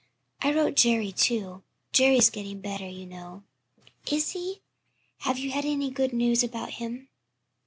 I 0.41 0.51
wrote 0.51 0.77
Jerry, 0.77 1.11
too. 1.11 1.61
Jerry's 1.93 2.31
getting 2.31 2.59
better, 2.59 2.87
you 2.87 3.05
know." 3.05 3.43
"Is 4.11 4.31
he? 4.31 4.61
Have 5.19 5.37
you 5.37 5.51
had 5.51 5.63
any 5.63 5.91
good 5.91 6.11
news 6.11 6.41
about 6.43 6.71
him?" 6.71 7.07